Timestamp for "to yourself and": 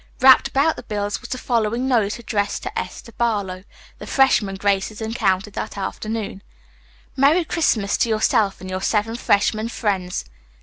7.97-8.67